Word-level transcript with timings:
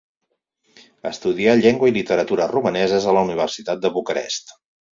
Estudià 1.09 1.53
llengua 1.59 1.91
i 1.91 1.95
literatura 1.99 2.49
romaneses 2.55 3.07
a 3.13 3.17
la 3.19 3.25
Universitat 3.29 3.87
de 3.87 3.95
Bucarest. 3.99 4.55